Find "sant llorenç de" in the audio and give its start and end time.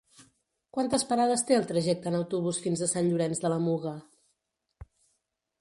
2.95-3.55